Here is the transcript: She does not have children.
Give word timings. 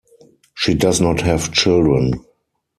She 0.55 0.73
does 0.73 0.99
not 0.99 1.21
have 1.21 1.53
children. 1.53 2.25